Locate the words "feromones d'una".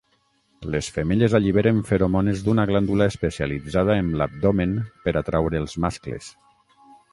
1.89-2.65